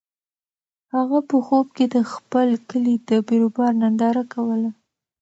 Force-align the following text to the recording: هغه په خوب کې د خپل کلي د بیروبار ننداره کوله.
هغه 0.95 1.19
په 1.29 1.37
خوب 1.45 1.67
کې 1.77 1.85
د 1.95 1.97
خپل 2.11 2.47
کلي 2.69 2.95
د 3.09 3.11
بیروبار 3.27 3.71
ننداره 3.81 4.23
کوله. 4.33 4.69